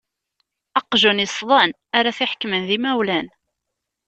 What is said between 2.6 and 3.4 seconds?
d imawlan.